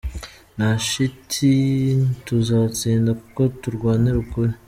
Nta 0.55 0.69
shiti 0.87 1.53
tuzatsinda 2.25 3.11
kuko 3.21 3.41
turwanira 3.61 4.17
ukuri. 4.23 4.53